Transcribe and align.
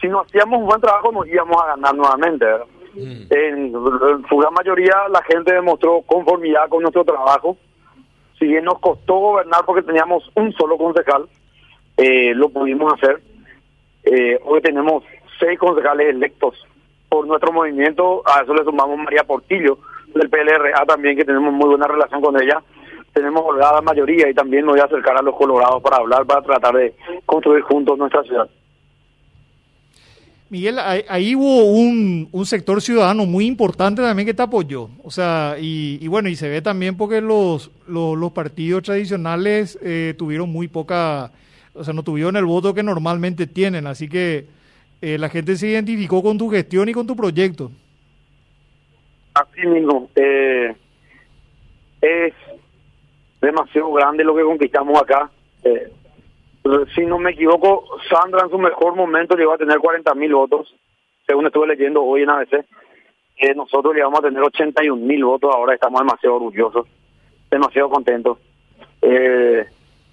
si 0.00 0.08
no 0.08 0.20
hacíamos 0.20 0.60
un 0.60 0.66
buen 0.66 0.80
trabajo 0.80 1.12
nos 1.12 1.26
íbamos 1.26 1.60
a 1.62 1.68
ganar 1.68 1.94
nuevamente. 1.94 2.46
En, 2.96 3.72
su 3.72 4.36
gran 4.36 4.54
mayoría 4.54 4.94
la 5.10 5.22
gente 5.22 5.52
demostró 5.52 6.02
conformidad 6.02 6.68
con 6.68 6.82
nuestro 6.82 7.04
trabajo. 7.04 7.56
Si 8.38 8.46
bien 8.46 8.64
nos 8.64 8.78
costó 8.78 9.14
gobernar 9.14 9.64
porque 9.64 9.82
teníamos 9.82 10.30
un 10.34 10.52
solo 10.52 10.76
concejal, 10.76 11.28
eh, 11.96 12.34
lo 12.34 12.48
pudimos 12.48 12.92
hacer. 12.94 13.20
Eh, 14.04 14.38
hoy 14.44 14.60
tenemos 14.60 15.04
seis 15.38 15.58
concejales 15.58 16.08
electos 16.08 16.54
por 17.08 17.26
nuestro 17.26 17.52
movimiento, 17.52 18.22
a 18.26 18.42
eso 18.42 18.54
le 18.54 18.64
sumamos 18.64 18.98
María 18.98 19.24
Portillo 19.24 19.78
del 20.14 20.28
PLRA 20.28 20.84
también, 20.86 21.16
que 21.16 21.24
tenemos 21.24 21.52
muy 21.52 21.68
buena 21.68 21.86
relación 21.86 22.20
con 22.20 22.40
ella. 22.40 22.62
Tenemos 23.12 23.42
holgada 23.44 23.80
mayoría 23.80 24.28
y 24.28 24.34
también 24.34 24.64
nos 24.64 24.74
voy 24.74 24.80
a 24.80 24.84
acercar 24.84 25.16
a 25.16 25.22
los 25.22 25.34
colorados 25.34 25.82
para 25.82 25.96
hablar, 25.96 26.26
para 26.26 26.42
tratar 26.42 26.74
de 26.74 26.94
construir 27.26 27.62
juntos 27.62 27.98
nuestra 27.98 28.22
ciudad. 28.22 28.48
Miguel, 30.50 30.78
ahí, 30.78 31.34
hubo 31.34 31.64
un, 31.66 32.28
un, 32.32 32.46
sector 32.46 32.80
ciudadano 32.80 33.26
muy 33.26 33.44
importante 33.44 34.00
también 34.00 34.24
que 34.24 34.32
te 34.32 34.42
apoyó. 34.42 34.88
O 35.04 35.10
sea, 35.10 35.56
y, 35.60 36.06
bueno, 36.08 36.30
y 36.30 36.36
se 36.36 36.48
ve 36.48 36.62
también 36.62 36.96
porque 36.96 37.20
los, 37.20 37.70
los, 37.86 38.32
partidos 38.32 38.82
tradicionales 38.82 39.78
eh, 39.82 40.14
tuvieron 40.16 40.50
muy 40.50 40.66
poca, 40.68 41.32
o 41.74 41.84
sea, 41.84 41.92
no 41.92 42.02
tuvieron 42.02 42.36
el 42.36 42.46
voto 42.46 42.72
que 42.72 42.82
normalmente 42.82 43.46
tienen. 43.46 43.86
Así 43.86 44.08
que 44.08 44.46
eh, 45.02 45.18
la 45.18 45.28
gente 45.28 45.56
se 45.56 45.68
identificó 45.68 46.22
con 46.22 46.38
tu 46.38 46.48
gestión 46.48 46.88
y 46.88 46.92
con 46.92 47.06
tu 47.06 47.14
proyecto. 47.14 47.70
Así 49.34 49.66
mismo. 49.66 50.08
Eh, 50.16 50.74
es 52.00 52.34
demasiado 53.40 53.92
grande 53.92 54.24
lo 54.24 54.34
que 54.34 54.42
conquistamos 54.42 55.00
acá. 55.00 55.30
Eh, 55.62 55.92
si 56.94 57.06
no 57.06 57.18
me 57.18 57.30
equivoco, 57.30 57.84
Sandra 58.10 58.42
en 58.44 58.50
su 58.50 58.58
mejor 58.58 58.94
momento 58.94 59.36
llegó 59.36 59.52
a 59.52 59.58
tener 59.58 59.78
40 59.78 60.14
mil 60.14 60.34
votos, 60.34 60.74
según 61.26 61.46
estuve 61.46 61.68
leyendo 61.68 62.02
hoy 62.02 62.22
en 62.22 62.30
ABC. 62.30 62.64
Eh, 63.36 63.54
nosotros 63.54 63.94
llegamos 63.94 64.18
a 64.18 64.22
tener 64.22 64.42
81 64.42 64.96
mil 64.96 65.24
votos, 65.24 65.54
ahora 65.54 65.74
estamos 65.74 66.00
demasiado 66.00 66.36
orgullosos, 66.36 66.86
demasiado 67.50 67.88
contentos. 67.88 68.38
Eh, 69.02 69.64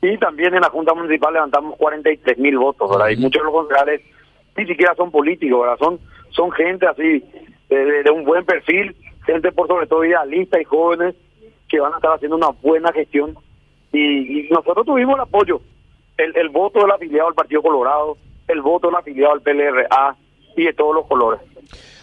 y 0.01 0.17
también 0.17 0.53
en 0.53 0.61
la 0.61 0.69
Junta 0.69 0.93
Municipal 0.93 1.33
levantamos 1.33 1.75
43 1.77 2.37
mil 2.37 2.57
votos, 2.57 2.89
¿verdad? 2.89 3.09
Y 3.09 3.17
muchos 3.17 3.41
de 3.41 3.45
los 3.45 3.53
concejales 3.53 4.01
ni 4.55 4.65
siquiera 4.67 4.93
son 4.95 5.11
políticos, 5.11 5.61
¿verdad? 5.61 5.77
Son, 5.79 5.99
son 6.29 6.51
gente 6.51 6.85
así, 6.85 7.23
de, 7.69 8.11
un 8.11 8.23
buen 8.23 8.45
perfil, 8.45 8.95
gente 9.25 9.51
por 9.51 9.67
sobre 9.67 9.87
todo 9.87 10.05
idealista 10.05 10.61
y 10.61 10.63
jóvenes 10.63 11.15
que 11.67 11.79
van 11.79 11.93
a 11.93 11.95
estar 11.95 12.13
haciendo 12.13 12.37
una 12.37 12.49
buena 12.61 12.93
gestión. 12.93 13.35
y 13.91 14.47
nosotros 14.51 14.85
tuvimos 14.85 15.15
el 15.15 15.21
apoyo 15.21 15.59
el, 16.17 16.35
el 16.35 16.49
voto 16.49 16.79
del 16.81 16.91
afiliado 16.91 17.29
al 17.29 17.33
Partido 17.33 17.61
Colorado, 17.61 18.17
el 18.47 18.61
voto 18.61 18.87
del 18.87 18.95
afiliado 18.95 19.33
al 19.33 19.41
PLRA 19.41 20.15
y 20.55 20.63
de 20.63 20.73
todos 20.73 20.95
los 20.95 21.05
colores. 21.07 21.41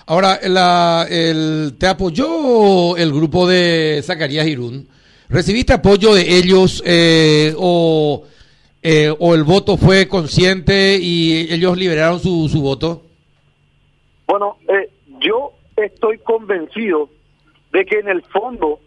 Ahora, 0.07 0.39
la, 0.43 1.07
el, 1.09 1.77
¿te 1.79 1.87
apoyó 1.87 2.97
el 2.97 3.13
grupo 3.13 3.47
de 3.47 4.01
Zacarías 4.03 4.47
Irún? 4.47 4.89
¿Recibiste 5.29 5.73
apoyo 5.73 6.13
de 6.15 6.37
ellos 6.37 6.83
eh, 6.85 7.55
o, 7.57 8.25
eh, 8.83 9.15
o 9.19 9.35
el 9.35 9.45
voto 9.45 9.77
fue 9.77 10.09
consciente 10.09 10.99
y 11.01 11.53
ellos 11.53 11.79
liberaron 11.79 12.21
su, 12.21 12.49
su 12.49 12.61
voto? 12.61 13.03
Bueno, 14.27 14.57
eh, 14.69 14.91
yo 15.21 15.53
estoy 15.77 16.19
convencido 16.19 17.09
de 17.73 17.85
que 17.87 18.01
en 18.01 18.09
el 18.09 18.23
fondo 18.25 18.81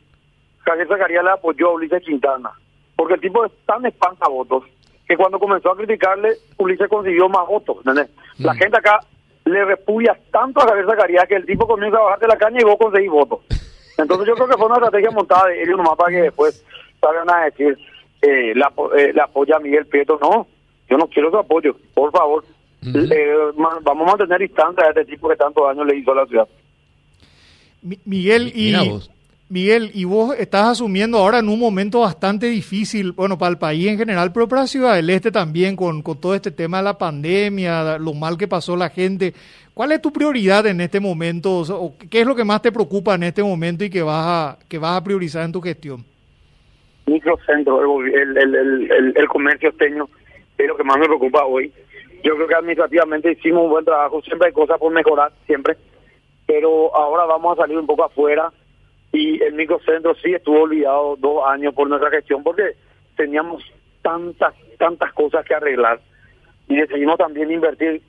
Javier 0.59 0.87
Zacarías 0.87 1.23
le 1.23 1.31
apoyó 1.31 1.69
a 1.69 1.73
Ulises 1.73 2.03
Quintana, 2.03 2.51
porque 2.95 3.15
el 3.15 3.21
tipo 3.21 3.45
es 3.45 3.51
tan 3.65 3.83
votos 4.29 4.63
que 5.07 5.17
cuando 5.17 5.39
comenzó 5.39 5.71
a 5.71 5.77
criticarle, 5.77 6.33
Ulises 6.57 6.89
consiguió 6.89 7.29
más 7.29 7.47
votos. 7.47 7.77
La 7.85 8.53
mm. 8.53 8.57
gente 8.57 8.77
acá 8.77 8.99
le 9.45 9.63
repudia 9.63 10.17
tanto 10.31 10.61
a 10.61 10.67
Javier 10.67 10.87
Zacarías 10.87 11.27
que 11.27 11.35
el 11.35 11.45
tipo 11.45 11.67
comienza 11.67 11.97
a 11.97 12.03
bajar 12.03 12.19
de 12.19 12.27
la 12.27 12.37
caña 12.37 12.61
y 12.61 12.63
vos 12.63 12.77
conseguís 12.79 13.11
votos. 13.11 13.39
Entonces 13.97 14.27
yo 14.27 14.33
creo 14.33 14.47
que 14.47 14.57
fue 14.57 14.65
una 14.65 14.75
estrategia 14.75 15.11
montada 15.11 15.47
de 15.47 15.61
ellos 15.61 15.77
nomás 15.77 15.95
para 15.95 16.11
que 16.11 16.21
después 16.23 16.65
salgan 16.99 17.29
a 17.29 17.45
decir, 17.45 17.77
eh, 18.21 18.53
la, 18.55 18.73
eh, 18.97 19.13
apoya 19.21 19.57
a 19.57 19.59
Miguel 19.59 19.85
Prieto. 19.85 20.17
No, 20.19 20.47
yo 20.89 20.97
no 20.97 21.07
quiero 21.07 21.29
su 21.29 21.37
apoyo, 21.37 21.75
por 21.93 22.11
favor. 22.11 22.43
Eh, 22.83 23.33
vamos 23.55 23.83
a 23.85 23.93
mantener 23.93 24.41
distancia 24.41 24.85
a 24.85 24.89
este 24.89 25.05
tipo 25.05 25.27
que 25.27 25.35
tanto 25.35 25.65
daño 25.65 25.83
le 25.83 25.97
hizo 25.97 26.11
a 26.11 26.15
la 26.15 26.25
ciudad. 26.27 26.47
Miguel, 28.05 28.51
y, 28.53 28.75
Miguel, 29.47 29.91
y 29.93 30.05
vos 30.05 30.35
estás 30.39 30.65
asumiendo 30.69 31.19
ahora 31.19 31.37
en 31.37 31.49
un 31.49 31.59
momento 31.59 31.99
bastante 31.99 32.47
difícil, 32.47 33.11
bueno, 33.11 33.37
para 33.37 33.51
el 33.51 33.59
país 33.59 33.87
en 33.87 33.97
general, 33.97 34.31
pero 34.33 34.47
para 34.47 34.65
Ciudad 34.65 34.95
del 34.95 35.11
Este 35.11 35.31
también, 35.31 35.75
con, 35.75 36.01
con 36.01 36.19
todo 36.19 36.33
este 36.33 36.49
tema 36.49 36.77
de 36.77 36.85
la 36.85 36.97
pandemia, 36.97 37.99
lo 37.99 38.15
mal 38.15 38.39
que 38.39 38.47
pasó 38.47 38.75
la 38.75 38.89
gente. 38.89 39.35
¿Cuál 39.75 39.91
es 39.91 40.01
tu 40.01 40.11
prioridad 40.11 40.65
en 40.65 40.81
este 40.81 40.99
momento? 40.99 41.63
¿Qué 42.09 42.21
es 42.21 42.27
lo 42.27 42.35
que 42.35 42.43
más 42.43 42.63
te 42.63 42.71
preocupa 42.71 43.13
en 43.13 43.23
este 43.23 43.43
momento 43.43 43.83
y 43.83 43.91
que 43.91 44.01
vas 44.01 44.25
a, 44.25 44.57
que 44.67 44.79
vas 44.79 44.97
a 44.97 45.03
priorizar 45.03 45.45
en 45.45 45.51
tu 45.51 45.61
gestión? 45.61 46.03
Microcentro, 47.05 48.01
el, 48.01 48.35
el, 48.35 48.55
el, 48.55 49.13
el, 49.15 49.27
comercio 49.27 49.69
esteño 49.69 50.09
es 50.57 50.67
lo 50.67 50.75
que 50.75 50.83
más 50.83 50.97
me 50.97 51.05
preocupa 51.05 51.45
hoy. 51.45 51.71
Yo 52.23 52.35
creo 52.35 52.47
que 52.47 52.55
administrativamente 52.55 53.33
hicimos 53.33 53.65
un 53.65 53.69
buen 53.69 53.85
trabajo, 53.85 54.23
siempre 54.23 54.47
hay 54.47 54.53
cosas 54.53 54.79
por 54.79 54.91
mejorar, 54.91 55.31
siempre, 55.45 55.77
pero 56.47 56.95
ahora 56.95 57.25
vamos 57.25 57.59
a 57.59 57.61
salir 57.61 57.77
un 57.77 57.85
poco 57.85 58.05
afuera 58.05 58.51
y 59.15 59.41
el 59.41 59.53
microcentro 59.53 60.13
sí 60.15 60.33
estuvo 60.33 60.63
olvidado 60.63 61.15
dos 61.15 61.47
años 61.47 61.73
por 61.73 61.87
nuestra 61.87 62.09
gestión 62.09 62.43
porque 62.43 62.75
teníamos 63.15 63.63
tantas, 64.01 64.53
tantas 64.77 65.13
cosas 65.13 65.45
que 65.45 65.55
arreglar 65.55 66.01
y 66.67 66.75
decidimos 66.75 67.17
también 67.17 67.49
invertir 67.49 68.01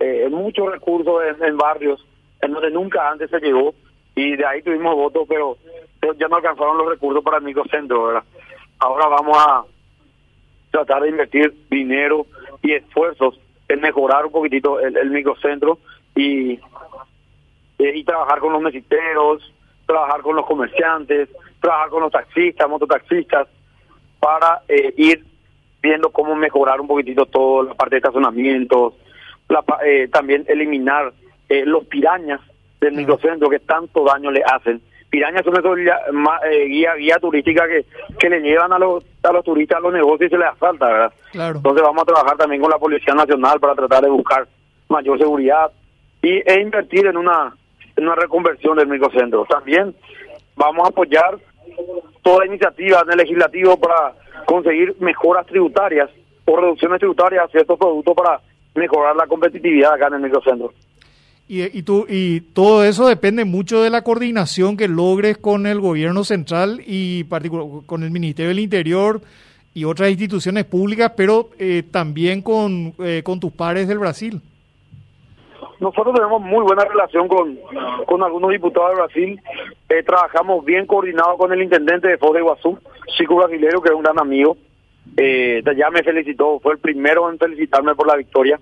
eh, 0.00 0.28
muchos 0.30 0.70
recursos 0.70 1.22
en, 1.40 1.56
barrios 1.56 2.06
en 2.42 2.52
donde 2.52 2.70
nunca 2.70 3.08
antes 3.08 3.30
se 3.30 3.40
llegó 3.40 3.74
y 4.14 4.36
de 4.36 4.44
ahí 4.44 4.60
tuvimos 4.60 4.94
votos, 4.94 5.26
pero, 5.26 5.56
ya 6.18 6.28
no 6.28 6.36
alcanzaron 6.36 6.76
los 6.76 6.90
recursos 6.90 7.24
para 7.24 7.38
el 7.38 7.44
microcentro, 7.44 8.04
¿verdad? 8.04 8.24
Ahora 8.78 9.08
vamos 9.08 9.38
a 9.38 9.64
tratar 10.70 11.02
de 11.02 11.08
invertir 11.08 11.54
dinero 11.70 12.26
y 12.62 12.72
esfuerzos 12.72 13.40
en 13.66 13.80
mejorar 13.80 14.26
un 14.26 14.32
poquitito 14.32 14.78
el, 14.78 15.08
microcentro 15.08 15.78
y, 16.14 16.60
y 17.78 18.04
trabajar 18.04 18.40
con 18.40 18.52
los 18.52 18.60
mesiteros, 18.60 19.53
trabajar 19.86 20.22
con 20.22 20.36
los 20.36 20.46
comerciantes, 20.46 21.28
trabajar 21.60 21.88
con 21.88 22.02
los 22.02 22.12
taxistas, 22.12 22.68
mototaxistas, 22.68 23.48
para 24.18 24.62
eh, 24.68 24.94
ir 24.96 25.24
viendo 25.82 26.10
cómo 26.10 26.34
mejorar 26.34 26.80
un 26.80 26.86
poquitito 26.86 27.26
todo, 27.26 27.62
la 27.62 27.74
parte 27.74 27.96
de 27.96 27.98
estacionamientos, 27.98 28.94
eh, 29.84 30.08
también 30.10 30.44
eliminar 30.48 31.12
eh, 31.48 31.66
los 31.66 31.84
pirañas 31.84 32.40
del 32.80 32.94
microcentro 32.94 33.50
que 33.50 33.58
tanto 33.58 34.04
daño 34.04 34.30
le 34.30 34.42
hacen. 34.42 34.80
Pirañas 35.10 35.44
son 35.44 35.56
esos 35.56 35.76
guía, 35.76 36.94
guía, 36.96 37.18
turística 37.20 37.68
que, 37.68 37.84
que 38.18 38.30
le 38.30 38.40
llevan 38.40 38.72
a 38.72 38.78
los, 38.78 39.04
a 39.22 39.32
los 39.32 39.44
turistas 39.44 39.78
a 39.78 39.80
los 39.82 39.92
negocios 39.92 40.28
y 40.28 40.30
se 40.30 40.38
les 40.38 40.48
asalta, 40.48 40.86
¿verdad? 40.86 41.12
Claro. 41.30 41.56
Entonces 41.58 41.82
vamos 41.82 42.02
a 42.02 42.06
trabajar 42.06 42.36
también 42.36 42.62
con 42.62 42.70
la 42.70 42.78
Policía 42.78 43.14
Nacional 43.14 43.60
para 43.60 43.74
tratar 43.74 44.02
de 44.02 44.10
buscar 44.10 44.48
mayor 44.88 45.18
seguridad 45.18 45.70
y, 46.22 46.42
e 46.50 46.60
invertir 46.60 47.06
en 47.06 47.16
una 47.16 47.54
una 47.96 48.14
reconversión 48.14 48.76
del 48.76 48.88
microcentro. 48.88 49.46
También 49.48 49.94
vamos 50.56 50.84
a 50.84 50.88
apoyar 50.88 51.38
toda 52.22 52.46
iniciativa 52.46 53.02
en 53.02 53.12
el 53.12 53.18
legislativo 53.18 53.76
para 53.78 54.14
conseguir 54.46 54.94
mejoras 55.00 55.46
tributarias 55.46 56.10
o 56.44 56.56
reducciones 56.56 56.98
tributarias 56.98 57.44
a 57.44 57.48
ciertos 57.48 57.78
productos 57.78 58.14
para 58.14 58.40
mejorar 58.74 59.16
la 59.16 59.26
competitividad 59.26 59.94
acá 59.94 60.08
en 60.08 60.14
el 60.14 60.20
microcentro. 60.20 60.72
Y, 61.46 61.62
y, 61.78 61.82
tú, 61.82 62.06
y 62.08 62.40
todo 62.40 62.84
eso 62.84 63.06
depende 63.06 63.44
mucho 63.44 63.82
de 63.82 63.90
la 63.90 64.02
coordinación 64.02 64.76
que 64.76 64.88
logres 64.88 65.36
con 65.36 65.66
el 65.66 65.78
gobierno 65.78 66.24
central 66.24 66.80
y 66.86 67.24
con 67.86 68.02
el 68.02 68.10
Ministerio 68.10 68.48
del 68.48 68.60
Interior 68.60 69.20
y 69.74 69.84
otras 69.84 70.08
instituciones 70.10 70.64
públicas, 70.64 71.12
pero 71.16 71.50
eh, 71.58 71.82
también 71.90 72.40
con, 72.40 72.94
eh, 73.00 73.22
con 73.24 73.40
tus 73.40 73.52
pares 73.52 73.88
del 73.88 73.98
Brasil. 73.98 74.40
Nosotros 75.80 76.14
tenemos 76.14 76.40
muy 76.40 76.64
buena 76.64 76.84
relación 76.84 77.28
con, 77.28 77.58
con 78.06 78.22
algunos 78.22 78.50
diputados 78.50 78.90
de 78.90 78.96
Brasil. 78.96 79.40
Eh, 79.88 80.02
trabajamos 80.02 80.64
bien 80.64 80.86
coordinados 80.86 81.36
con 81.36 81.52
el 81.52 81.62
intendente 81.62 82.08
de 82.08 82.18
Foz 82.18 82.32
de 82.32 82.40
Iguazú, 82.40 82.78
Chico 83.16 83.36
Brasilero, 83.36 83.82
que 83.82 83.88
es 83.88 83.94
un 83.94 84.02
gran 84.02 84.18
amigo. 84.18 84.56
Eh, 85.16 85.62
ya 85.76 85.90
me 85.90 86.02
felicitó, 86.02 86.58
fue 86.60 86.74
el 86.74 86.78
primero 86.78 87.30
en 87.30 87.38
felicitarme 87.38 87.94
por 87.94 88.06
la 88.06 88.16
victoria. 88.16 88.58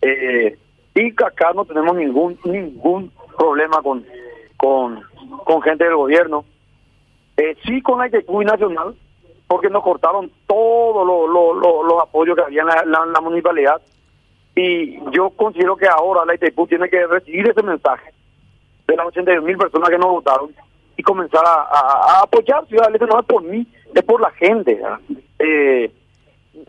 Eh, 0.00 0.56
y 0.94 1.10
acá 1.10 1.52
no 1.54 1.64
tenemos 1.64 1.96
ningún 1.96 2.38
ningún 2.44 3.10
problema 3.36 3.80
con, 3.82 4.04
con, 4.56 5.00
con 5.44 5.62
gente 5.62 5.84
del 5.84 5.96
gobierno. 5.96 6.44
Eh, 7.36 7.56
sí 7.64 7.80
con 7.80 7.98
la 7.98 8.08
ITQ 8.08 8.30
Nacional, 8.44 8.94
porque 9.48 9.70
nos 9.70 9.82
cortaron 9.82 10.30
todos 10.46 11.06
los 11.06 12.02
apoyos 12.02 12.36
que 12.36 12.42
había 12.42 12.62
en 12.62 13.12
la 13.12 13.20
municipalidad 13.20 13.80
y 14.54 14.98
yo 15.12 15.30
considero 15.30 15.76
que 15.76 15.86
ahora 15.86 16.24
la 16.24 16.34
ITQ 16.34 16.68
tiene 16.68 16.88
que 16.88 17.06
recibir 17.06 17.48
ese 17.48 17.62
mensaje 17.62 18.12
de 18.86 18.96
las 18.96 19.06
82 19.06 19.44
mil 19.44 19.56
personas 19.56 19.88
que 19.88 19.98
nos 19.98 20.10
votaron 20.10 20.54
y 20.96 21.02
comenzar 21.02 21.42
a, 21.44 22.20
apoyar 22.22 22.66
Ciudad 22.66 22.86
del 22.86 22.96
Este, 22.96 23.06
no 23.06 23.20
es 23.20 23.26
por 23.26 23.42
mí, 23.42 23.66
es 23.94 24.02
por 24.02 24.20
la 24.20 24.30
gente. 24.32 24.80
Eh, 25.38 25.90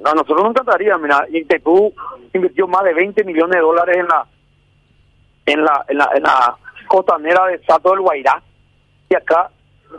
a 0.04 0.14
nosotros 0.14 0.42
nos 0.44 0.52
encantaría, 0.52 0.98
mira, 0.98 1.26
Itaipú 1.30 1.94
invirtió 2.34 2.68
más 2.68 2.84
de 2.84 2.94
20 2.94 3.24
millones 3.26 3.56
de 3.56 3.62
dólares 3.62 3.98
en 3.98 4.08
la 4.08 4.26
en 5.46 5.64
la 5.64 5.86
en 5.90 5.98
la, 5.98 6.10
en 6.16 6.24
la 6.24 6.58
costanera 6.88 7.48
de 7.48 7.60
Sato 7.66 7.92
del 7.92 8.00
Guairá 8.00 8.42
y 9.10 9.16
acá 9.16 9.50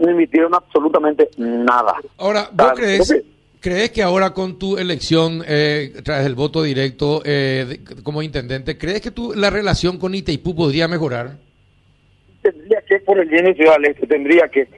no 0.01 0.11
invirtieron 0.11 0.55
absolutamente 0.55 1.29
nada. 1.37 1.95
Ahora, 2.19 2.49
¿vos 2.51 2.73
crees, 2.75 3.15
crees 3.65 3.93
que 3.93 4.03
ahora 4.03 4.35
con 4.35 4.59
tu 4.59 4.77
elección, 4.77 5.43
eh, 5.49 5.95
tras 6.05 6.27
el 6.27 6.35
voto 6.35 6.63
directo 6.63 7.23
eh, 7.25 7.79
como 8.03 8.21
intendente, 8.21 8.77
crees 8.77 9.01
que 9.01 9.11
tu, 9.11 9.33
la 9.33 9.49
relación 9.49 9.99
con 9.99 10.15
Itaipú 10.15 10.55
podría 10.55 10.87
mejorar? 10.87 11.39
Tendría 12.43 12.83
que, 12.83 12.99
por 13.01 13.19
el 13.19 13.27
bien 13.27 13.47
de 13.47 13.55
Ciudad 13.55 13.83
Este, 13.83 14.07
tendría 14.07 14.49
que. 14.49 14.69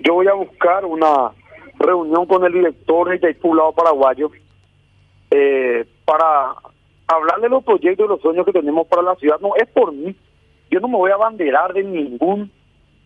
Yo 0.00 0.12
voy 0.12 0.26
a 0.28 0.34
buscar 0.34 0.84
una 0.84 1.30
reunión 1.78 2.26
con 2.26 2.44
el 2.44 2.52
director 2.52 3.08
de 3.08 3.16
Itaipú, 3.16 3.54
lado 3.54 3.72
paraguayo, 3.72 4.30
eh, 5.30 5.86
para 6.04 6.52
hablar 7.06 7.40
de 7.40 7.48
los 7.48 7.64
proyectos 7.64 8.04
y 8.04 8.08
los 8.10 8.20
sueños 8.20 8.44
que 8.44 8.52
tenemos 8.52 8.86
para 8.88 9.00
la 9.00 9.14
ciudad. 9.14 9.40
No 9.40 9.56
es 9.56 9.66
por 9.68 9.90
mí. 9.90 10.14
Yo 10.70 10.80
no 10.80 10.88
me 10.88 10.98
voy 10.98 11.12
a 11.12 11.14
abanderar 11.14 11.72
de 11.72 11.82
ningún 11.82 12.50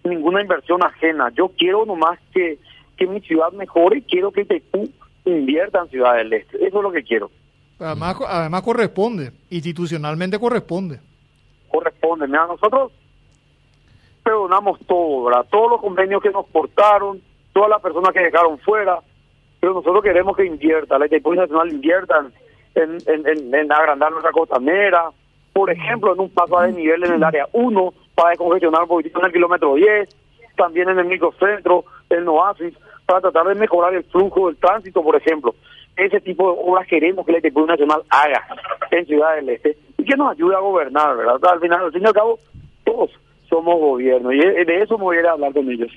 ninguna 0.02 0.40
inversión 0.40 0.82
ajena. 0.82 1.31
Yo 1.37 1.52
quiero 1.56 1.87
nomás 1.87 2.19
que, 2.35 2.58
que 2.96 3.06
mi 3.06 3.20
ciudad 3.20 3.52
mejore 3.52 3.99
y 3.99 4.02
quiero 4.02 4.32
que 4.32 4.40
Itaipú 4.40 4.88
invierta 5.28 5.80
en 5.80 5.88
Ciudad 5.88 6.16
del 6.16 6.32
Este. 6.32 6.56
Eso 6.66 6.78
es 6.78 6.82
lo 6.82 6.92
que 6.92 7.02
quiero. 7.02 7.30
Además, 7.78 8.16
además 8.26 8.62
corresponde, 8.62 9.32
institucionalmente 9.50 10.38
corresponde. 10.38 11.00
Corresponde. 11.69 12.26
Mira, 12.26 12.46
nosotros 12.46 12.92
perdonamos 14.25 14.80
todo, 14.86 15.25
¿verdad? 15.25 15.46
Todos 15.50 15.70
los 15.70 15.80
convenios 15.80 16.22
que 16.22 16.30
nos 16.30 16.46
portaron, 16.46 17.20
todas 17.52 17.70
las 17.70 17.80
personas 17.80 18.12
que 18.12 18.20
dejaron 18.20 18.58
fuera, 18.58 19.00
pero 19.60 19.75
nosotros 19.75 20.02
queremos 20.02 20.36
que 20.36 20.44
invierta, 20.44 20.98
la 20.98 21.06
Itaipú 21.06 21.34
Nacional 21.34 21.72
invierta 21.72 22.26
en, 22.75 22.98
en, 23.06 23.54
en, 23.54 23.72
agrandar 23.72 24.10
nuestra 24.10 24.32
costanera, 24.32 25.10
por 25.52 25.70
ejemplo, 25.70 26.12
en 26.12 26.20
un 26.20 26.30
paso 26.30 26.60
de 26.60 26.72
nivel 26.72 27.04
en 27.04 27.14
el 27.14 27.25
área 27.25 27.46
1 27.52 27.94
para 28.14 28.30
descongestionar 28.30 28.82
un 28.82 28.88
poquitito 28.88 29.19
en 29.20 29.26
el 29.26 29.32
kilómetro 29.32 29.75
10, 29.75 30.08
también 30.56 30.88
en 30.88 30.98
el 30.98 31.06
microcentro, 31.06 31.84
en 32.10 32.28
Oasis, 32.28 32.75
para 33.08 33.22
tratar 33.22 33.46
de 33.46 33.55
mejorar 33.55 33.94
el 33.94 34.05
flujo 34.05 34.49
del 34.49 34.58
tránsito, 34.58 35.02
por 35.02 35.16
ejemplo. 35.16 35.55
Ese 35.96 36.20
tipo 36.20 36.52
de 36.52 36.58
obras 36.62 36.87
queremos 36.87 37.25
que 37.25 37.32
la 37.32 37.38
Itaipú 37.38 37.64
Nacional 37.64 38.02
haga 38.10 38.46
en 38.90 39.06
Ciudad 39.06 39.34
del 39.37 39.49
Este 39.49 39.78
y 39.96 40.05
que 40.05 40.14
nos 40.14 40.32
ayude 40.32 40.55
a 40.55 40.60
gobernar, 40.60 41.16
¿verdad? 41.16 41.38
Al 41.50 41.58
final, 41.58 41.87
al 41.87 41.93
fin 41.93 42.02
y 42.02 42.06
al 42.06 42.12
cabo, 42.12 42.38
todos 42.84 43.10
somos 43.49 43.81
gobierno 43.81 44.31
y 44.31 44.38
de 44.38 44.82
eso 44.82 44.99
me 44.99 45.05
voy 45.05 45.16
a 45.16 45.20
ir 45.20 45.26
a 45.26 45.32
hablar 45.32 45.55
con 45.55 45.70
ellos. 45.70 45.90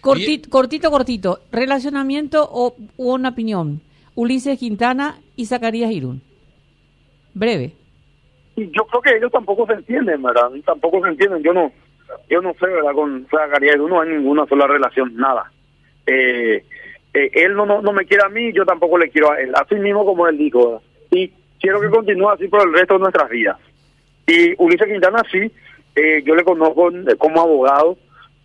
Cortito, 0.00 0.48
cortito, 0.48 0.90
cortito. 0.90 1.38
Relacionamiento 1.52 2.48
o 2.50 2.76
una 2.96 3.28
opinión. 3.28 3.82
Ulises 4.14 4.58
Quintana 4.58 5.18
y 5.36 5.44
Zacarías 5.44 5.92
Irún. 5.92 6.22
Breve. 7.34 7.74
yo 8.56 8.86
creo 8.86 9.02
que 9.02 9.16
ellos 9.18 9.30
tampoco 9.30 9.66
se 9.66 9.74
entienden, 9.74 10.22
¿verdad? 10.22 10.50
Tampoco 10.64 11.02
se 11.02 11.10
entienden. 11.10 11.42
Yo 11.42 11.52
no 11.52 11.70
yo 12.30 12.40
no 12.40 12.54
sé, 12.54 12.66
¿verdad? 12.66 12.94
Con 12.94 13.26
Zacarías 13.30 13.76
Irún 13.76 13.90
no 13.90 14.00
hay 14.00 14.08
ninguna 14.08 14.46
sola 14.46 14.66
relación, 14.66 15.14
nada. 15.14 15.51
Eh, 16.06 16.64
eh, 17.14 17.30
él 17.34 17.54
no, 17.54 17.66
no, 17.66 17.82
no 17.82 17.92
me 17.92 18.06
quiere 18.06 18.24
a 18.24 18.28
mí, 18.28 18.52
yo 18.52 18.64
tampoco 18.64 18.98
le 18.98 19.10
quiero 19.10 19.30
a 19.32 19.40
él. 19.40 19.52
Así 19.54 19.74
mismo 19.76 20.04
como 20.04 20.26
él 20.26 20.38
dijo. 20.38 20.82
Y 21.10 21.30
quiero 21.60 21.80
que 21.80 21.90
continúe 21.90 22.30
así 22.30 22.48
por 22.48 22.66
el 22.66 22.72
resto 22.72 22.94
de 22.94 23.00
nuestras 23.00 23.28
vidas. 23.28 23.58
Y 24.26 24.54
Ulises 24.58 24.88
Quintana 24.88 25.22
sí, 25.30 25.50
eh, 25.94 26.22
yo 26.24 26.34
le 26.34 26.44
conozco 26.44 26.90
como 27.18 27.40
abogado. 27.40 27.96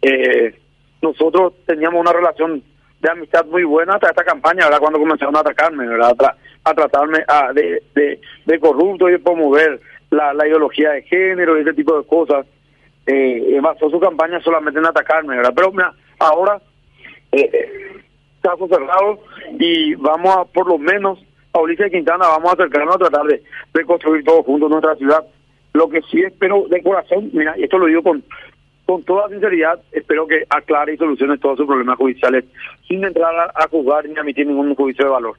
Eh, 0.01 0.53
nosotros 1.01 1.53
teníamos 1.65 2.01
una 2.01 2.13
relación 2.13 2.63
de 2.99 3.09
amistad 3.09 3.45
muy 3.45 3.63
buena 3.63 3.93
hasta 3.93 4.09
esta 4.09 4.23
campaña, 4.23 4.65
¿verdad? 4.65 4.79
Cuando 4.79 4.99
comenzaron 4.99 5.35
a 5.35 5.41
atacarme, 5.41 5.87
¿verdad? 5.87 6.15
A, 6.63 6.73
tratarme 6.73 7.23
a, 7.27 7.53
de, 7.53 7.81
de, 8.45 8.59
corrupto 8.59 9.07
y 9.07 9.13
de 9.13 9.19
promover 9.19 9.79
la, 10.09 10.33
la 10.33 10.47
ideología 10.47 10.91
de 10.91 11.03
género 11.03 11.57
y 11.57 11.61
ese 11.61 11.73
tipo 11.73 11.97
de 11.97 12.05
cosas. 12.05 12.45
Eh, 13.05 13.57
basó 13.61 13.89
su 13.89 13.99
campaña 13.99 14.41
solamente 14.41 14.79
en 14.79 14.85
atacarme, 14.85 15.37
¿verdad? 15.37 15.53
Pero 15.55 15.71
mira, 15.71 15.93
ahora, 16.19 16.59
eh, 17.41 18.03
caso 18.41 18.67
cerrado 18.67 19.19
y 19.59 19.95
vamos 19.95 20.35
a, 20.35 20.45
por 20.45 20.67
lo 20.67 20.77
menos, 20.77 21.19
a 21.53 21.59
Ulises 21.59 21.91
Quintana, 21.91 22.27
vamos 22.27 22.51
a 22.51 22.53
acercarnos 22.53 22.95
a 22.95 22.99
tratar 22.99 23.25
de, 23.25 23.43
de 23.73 23.85
construir 23.85 24.23
todos 24.23 24.45
juntos 24.45 24.69
nuestra 24.69 24.95
ciudad. 24.95 25.25
Lo 25.73 25.89
que 25.89 26.01
sí 26.03 26.21
espero 26.21 26.65
de 26.69 26.81
corazón, 26.81 27.29
mira, 27.33 27.55
esto 27.57 27.77
lo 27.77 27.87
digo 27.87 28.03
con 28.03 28.23
con 28.87 29.03
toda 29.03 29.27
sinceridad, 29.27 29.81
espero 29.91 30.25
que 30.25 30.45
aclare 30.49 30.93
y 30.93 30.97
solucione 30.97 31.37
todos 31.37 31.57
sus 31.57 31.67
problemas 31.67 31.97
judiciales 31.97 32.45
sin 32.87 33.03
entrar 33.03 33.35
a, 33.35 33.51
a 33.53 33.67
juzgar 33.67 34.07
ni 34.07 34.15
a 34.15 34.21
emitir 34.21 34.47
ningún 34.47 34.73
juicio 34.75 35.03
de 35.03 35.11
valor. 35.11 35.35